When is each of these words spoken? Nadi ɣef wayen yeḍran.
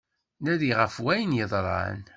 Nadi 0.43 0.71
ɣef 0.79 0.95
wayen 1.05 1.37
yeḍran. 1.37 2.01